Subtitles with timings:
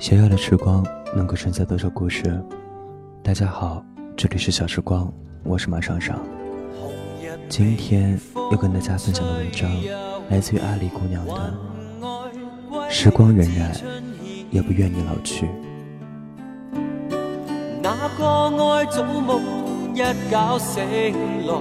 [0.00, 0.82] 小小的时光
[1.14, 2.42] 能够承载多少故事？
[3.22, 3.84] 大家好，
[4.16, 5.12] 这里是小时光，
[5.44, 6.18] 我是马尚尚。
[7.50, 8.18] 今天
[8.50, 9.70] 要跟大家分享的文章
[10.30, 11.54] 来自于阿里姑娘的
[12.90, 13.78] 《时光荏苒，
[14.50, 15.44] 也不愿你老去》。
[17.82, 18.24] 那个
[18.72, 21.12] 爱早梦一觉醒
[21.46, 21.52] 来，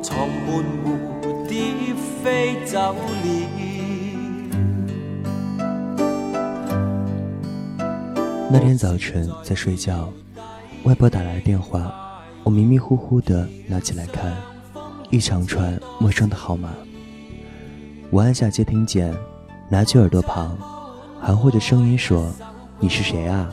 [0.00, 0.64] 床门
[1.24, 3.69] 蝴蝶飞走了。
[8.52, 10.12] 那天早晨在睡觉，
[10.82, 14.36] 外婆打来的电话，我迷迷糊糊的拿起来看，
[15.08, 16.74] 一长串陌生的号码。
[18.10, 19.14] 我按下接听键，
[19.68, 20.58] 拿去耳朵旁，
[21.20, 22.32] 含糊的声音说
[22.80, 23.48] ：“你是谁啊？”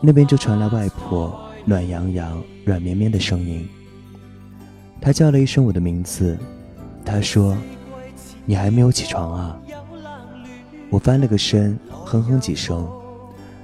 [0.00, 3.68] 那边就传来外婆暖洋洋、软绵绵的声音。
[5.00, 6.38] 她叫了一声我的名字，
[7.04, 7.56] 她说
[8.46, 9.58] ：“你还没有起床啊？”
[10.92, 12.86] 我翻了个身，哼哼几声，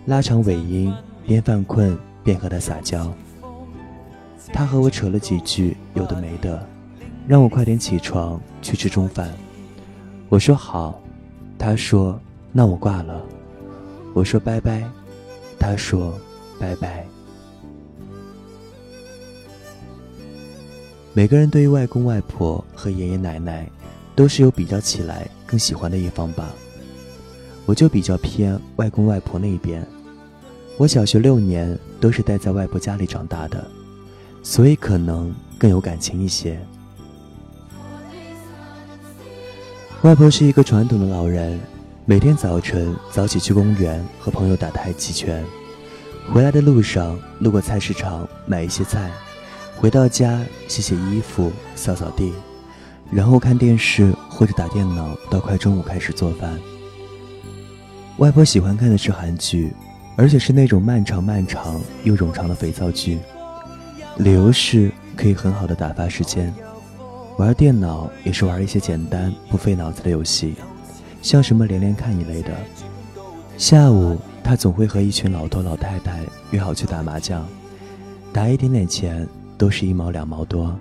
[0.06, 0.90] 拉长尾音，
[1.26, 3.12] 边犯困边和他撒娇。
[4.50, 6.66] 他和我扯了几句有的没的，
[7.26, 9.30] 让我快点起床去吃中饭。
[10.30, 10.98] 我说好，
[11.58, 12.18] 他说
[12.50, 13.22] 那我挂了。
[14.14, 14.82] 我说拜拜，
[15.58, 16.18] 他说
[16.58, 17.04] 拜拜。
[21.12, 23.68] 每个人对于外公外婆和爷爷奶奶，
[24.16, 26.48] 都是有比较起来更喜欢的一方吧。
[27.68, 29.86] 我就比较偏外公外婆那一边，
[30.78, 33.62] 我小学六年都是待在外婆家里长大的，
[34.42, 36.58] 所以可能更有感情一些。
[40.00, 41.60] 外婆是一个传统的老人，
[42.06, 45.44] 每天早晨早起去公园和朋友打太极拳，
[46.32, 49.10] 回来的路上路过菜市场买一些菜，
[49.76, 52.32] 回到家洗洗衣服扫扫地，
[53.12, 56.58] 然后看电视或者打电脑到快中午开始做饭。
[58.18, 59.72] 外婆喜欢看的是韩剧，
[60.16, 63.20] 而且是那种漫长漫长又冗长的肥皂剧。
[64.16, 66.52] 理由是可以很好的打发时间，
[67.36, 70.56] 玩电脑也是玩一些简单不费脑子的游戏，
[71.22, 72.50] 像什么连连看一类的。
[73.56, 77.46] 下午，他总会和一群老头老太太约好去打麻将，
[78.32, 79.24] 打一点点钱
[79.56, 80.76] 都是一毛两毛多。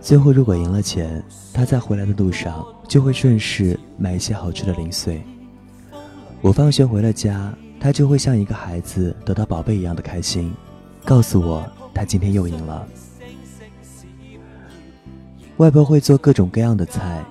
[0.00, 5.22] 最后如果赢了钱，他在回来的路上就会顺势买一些好吃的零碎。
[6.42, 10.52] 我放学回了家，他就会像一个孩子得到宝贝一样的开心，
[11.04, 11.64] 告诉我
[11.94, 12.84] 他今天又赢了。
[15.58, 17.24] 外婆会做各种各样的菜，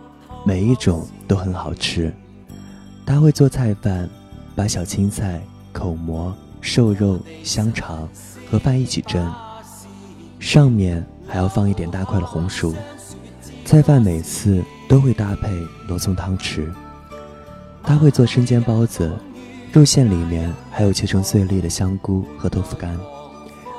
[0.46, 2.14] 每一种都很好吃。
[3.06, 4.10] 她会做菜饭，
[4.56, 5.42] 把小青菜、
[5.74, 8.08] 口蘑、瘦肉、香肠
[8.50, 9.30] 和饭一起蒸，
[10.40, 12.74] 上面还要放一点大块的红薯。
[13.66, 15.50] 菜饭每次都会搭配
[15.90, 16.72] 罗宋汤吃。
[17.84, 19.12] 他会做生煎包子，
[19.74, 22.98] 肉馅里面还有切成碎粒的香菇和豆腐干，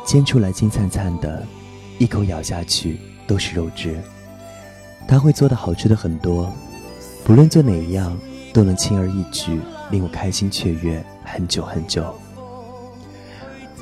[0.04, 1.46] 煎出来金灿灿的，
[1.98, 3.96] 一口咬下去都是肉汁。
[5.08, 6.52] 他会做的好吃的很多，
[7.24, 8.16] 不论做哪一样
[8.52, 9.60] 都能轻而易举
[9.90, 12.14] 令我开心雀跃很久很久。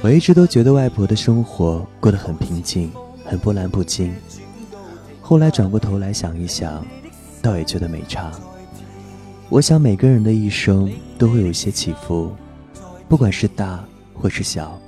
[0.02, 2.90] 我一直都觉得外婆的生活过得很平静，
[3.24, 4.14] 很波澜不惊。
[5.20, 6.84] 后来转过头来想一想，
[7.42, 8.32] 倒也觉得没差。
[9.50, 10.88] 我想每个人的一生
[11.18, 12.32] 都会有一些起伏，
[13.08, 13.84] 不管是大
[14.14, 14.80] 或是小，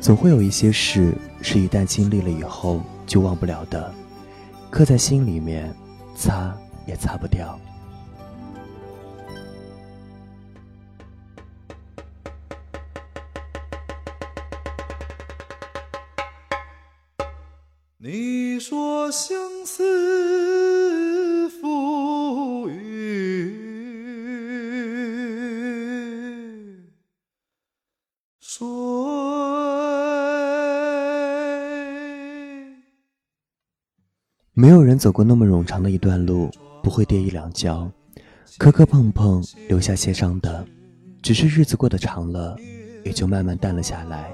[0.00, 3.92] 总会有一些事是一旦经历了以后就忘不了的，
[4.70, 5.74] 刻在心里面，
[6.14, 6.56] 擦
[6.86, 7.58] 也擦不掉。
[17.96, 20.27] 你说相思
[34.98, 36.50] 走过那么冗长的一段路，
[36.82, 37.90] 不会跌一两跤，
[38.58, 40.66] 磕磕碰碰留下些伤的。
[41.22, 42.56] 只是日子过得长了，
[43.04, 44.30] 也就慢慢淡了下来，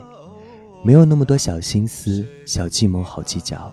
[0.82, 3.72] 没有那么多小心思、小计谋好计较。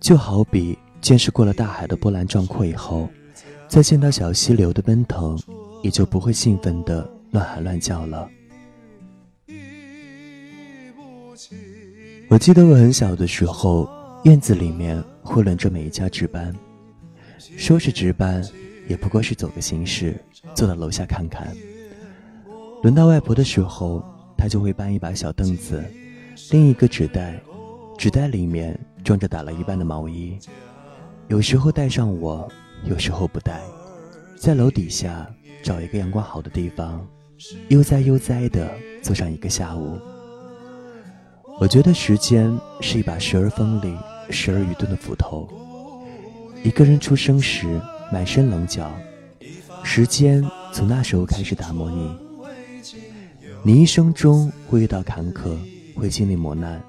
[0.00, 3.08] 就好比见识过了大海的波澜壮阔以后，
[3.68, 5.38] 再见到小溪流的奔腾，
[5.82, 8.28] 也就不会兴奋的乱喊乱叫了。
[12.28, 13.88] 我记得我很小的时候，
[14.24, 15.02] 院子里面。
[15.22, 16.54] 会轮着每一家值班，
[17.38, 18.42] 说是值班，
[18.88, 20.18] 也不过是走个形式，
[20.54, 21.54] 坐到楼下看看。
[22.82, 24.02] 轮到外婆的时候，
[24.36, 25.84] 她就会搬一把小凳子，
[26.50, 27.40] 另一个纸袋，
[27.98, 30.38] 纸袋里面装着打了一半的毛衣。
[31.28, 32.50] 有时候带上我，
[32.84, 33.60] 有时候不带，
[34.36, 35.30] 在楼底下
[35.62, 37.06] 找一个阳光好的地方，
[37.68, 38.68] 悠哉悠哉地
[39.02, 39.98] 坐上一个下午。
[41.60, 43.94] 我觉得时间是一把时而锋利、
[44.30, 45.48] 时而愚钝的斧头。
[46.62, 47.80] 一个人出生时
[48.12, 48.90] 满身棱角，
[49.82, 52.16] 时间从那时候开始打磨你。
[53.62, 55.56] 你一生中会遇到坎坷，
[55.94, 56.82] 会经历磨难，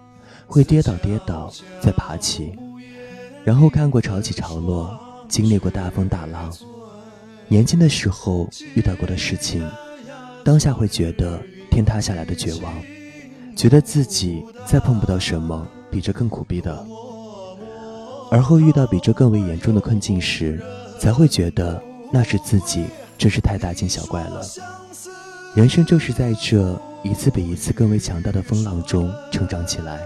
[0.45, 1.51] 会跌倒跌倒
[1.81, 2.53] 再爬起，
[3.43, 4.97] 然后看过潮起潮落，
[5.27, 6.53] 经历过大风大浪。
[7.47, 9.65] 年轻的时候遇到过的事情，
[10.43, 12.73] 当下会觉得天塌下来的绝望，
[13.55, 16.85] 觉得自己再碰不到什么比这更苦逼的。
[18.31, 20.63] 而后遇到比这更为严重的困境时，
[20.97, 21.83] 才会觉得
[22.13, 22.85] 那是自己
[23.17, 24.41] 真是太大惊小怪了。
[25.53, 29.99] 人生就是在这一次比一次更为强大的风浪中成长起来。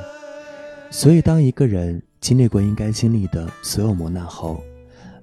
[0.89, 4.60] 所以，当一个人经历过应该经历的所有磨难后，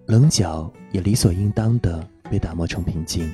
[0.06, 3.28] 棱角也理所应当的被打磨成平静。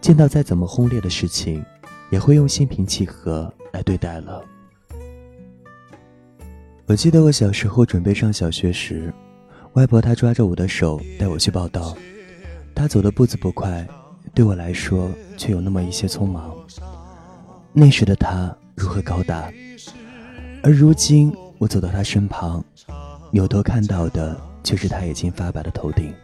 [0.00, 1.64] 见到再怎么轰烈的事情，
[2.10, 4.44] 也会用心平气和来对待了。
[6.88, 9.12] 我记得我小时候准备上小学时，
[9.74, 11.94] 外婆她抓着我的手带我去报道，
[12.74, 13.86] 她走的步子不快，
[14.32, 16.56] 对我来说却有那么一些匆忙。
[17.74, 19.52] 那时的她如何高大，
[20.62, 22.64] 而如今我走到她身旁，
[23.32, 26.14] 扭头看到的却是她已经发白的头顶，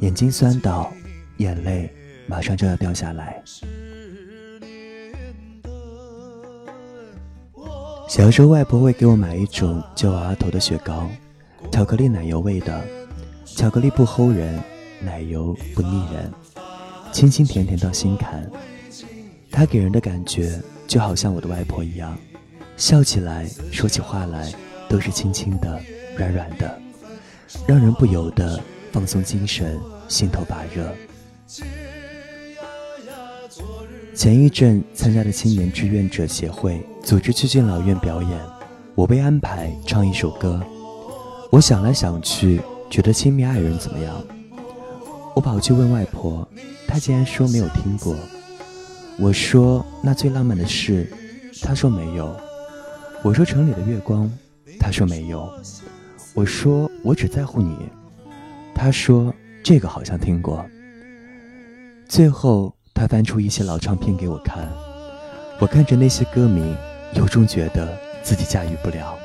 [0.00, 0.92] 眼睛酸到，
[1.36, 1.88] 眼泪
[2.26, 3.40] 马上就要掉下来。
[8.08, 11.08] 小时候，外婆会给我买一种叫娃娃头的雪糕，
[11.70, 12.84] 巧克力奶油味的，
[13.44, 14.60] 巧克力不齁人，
[15.00, 16.30] 奶油不腻人，
[17.12, 18.48] 清清甜甜到心坎。
[19.50, 22.18] 它给人的感觉就好像我的外婆一样，
[22.76, 24.52] 笑起来、说起话来
[24.88, 25.80] 都是轻轻的、
[26.16, 26.80] 软软的，
[27.66, 28.60] 让人不由得
[28.90, 29.78] 放松精神，
[30.08, 30.92] 心头发热。
[34.14, 38.40] 前一阵参加的青年志愿者协会组织去敬老院表演，
[38.94, 40.62] 我被安排唱一首歌。
[41.50, 44.14] 我想来想去，觉得《亲密爱人》怎么样？
[45.34, 46.46] 我跑去问外婆，
[46.86, 48.16] 她竟然说没有听过。
[49.18, 51.12] 我说那最浪漫的事，
[51.60, 52.34] 她说没有。
[53.22, 54.30] 我说城里的月光，
[54.78, 55.52] 她说没有。
[56.34, 57.76] 我说我只在乎你，
[58.74, 60.64] 她说这个好像听过。
[62.08, 62.72] 最后。
[62.94, 64.70] 她翻出一些老唱片给我看，
[65.58, 66.76] 我看着那些歌名，
[67.14, 69.18] 由衷觉得自己驾驭不了。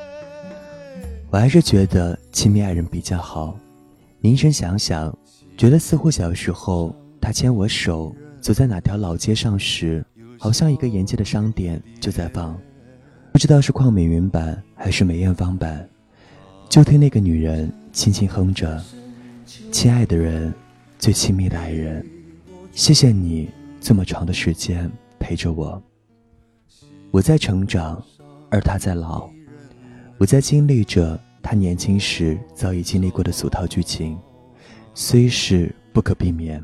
[1.30, 3.58] 我还是觉得《亲密爱人》比较好。
[4.20, 5.16] 凝神想想，
[5.56, 10.04] 觉得似乎小时候他牵我手走在哪条老街上时，
[10.38, 12.58] 好像一个沿街的商店就在放，
[13.32, 15.88] 不知道是邝美云版还是梅艳芳版，
[16.68, 18.82] 就听那个女人轻轻哼着
[19.70, 20.52] ：“亲爱的人，
[20.98, 22.04] 最亲密的爱人，
[22.72, 23.48] 谢谢你。”
[23.80, 24.90] 这么长的时间
[25.20, 25.80] 陪着我，
[27.10, 28.02] 我在成长，
[28.50, 29.28] 而他在老。
[30.18, 34.18] 我在经历着他年轻时早已经历过的俗套剧情，
[34.94, 36.62] 虽是不可避免。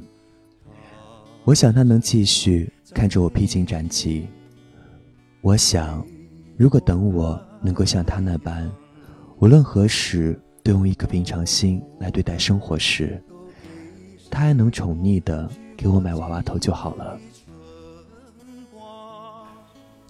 [1.44, 4.26] 我想他能继续看着我披荆斩棘。
[5.40, 6.04] 我想，
[6.56, 8.70] 如果等我能够像他那般，
[9.38, 13.22] 无论何时都用一颗平常心来对待生活时，
[14.30, 15.50] 他还能宠溺的。
[15.76, 17.18] 给我买娃娃头就好了。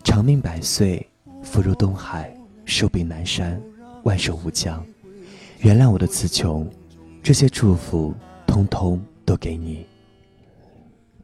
[0.04, 1.04] 长命百岁，
[1.42, 2.32] 福如东海，
[2.66, 3.60] 寿比南山，
[4.04, 4.84] 万寿无疆。
[5.60, 6.70] 原谅我的词穷，
[7.22, 8.14] 这些祝福
[8.46, 9.86] 通通都给你。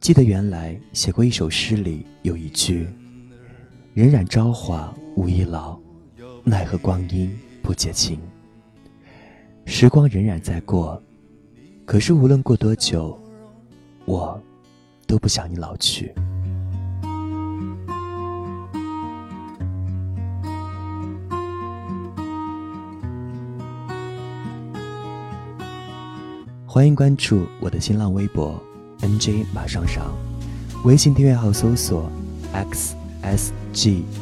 [0.01, 2.89] 记得原来写过一首诗，里有一句
[3.95, 5.79] ：“荏苒朝华无易老，
[6.43, 7.31] 奈何光阴
[7.63, 8.19] 不解情。”
[9.67, 11.01] 时光荏苒在过，
[11.85, 13.17] 可是无论过多久。
[14.07, 14.43] 我
[15.07, 16.13] 都不想你老去。
[26.73, 28.57] 欢迎关注我的新浪微博
[29.01, 30.15] NJ 马上上，
[30.85, 32.09] 微信订阅号搜索
[33.75, 34.15] XSGYYDT，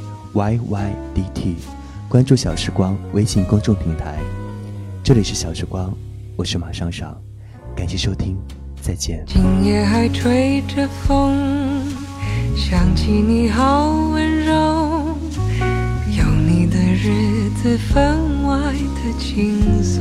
[2.09, 4.19] 关注小时光微信公众平台。
[5.05, 5.93] 这里是小时光，
[6.37, 7.15] 我是马上上，
[7.77, 8.35] 感谢收听。
[8.81, 9.23] 再见。
[9.27, 11.37] 今夜还吹着风，
[12.57, 15.15] 想起你好温柔，
[16.17, 20.01] 有你的日子分外的轻松，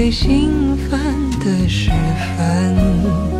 [0.00, 0.98] 最兴奋
[1.40, 3.39] 的时分。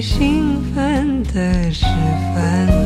[0.00, 1.84] 兴奋的时
[2.34, 2.79] 分。